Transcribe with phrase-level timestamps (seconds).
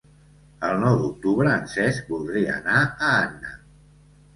[0.69, 3.59] El nou d'octubre en Cesc voldria anar a Anna.